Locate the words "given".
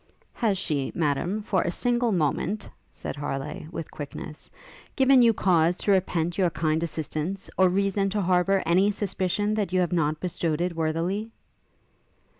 4.95-5.21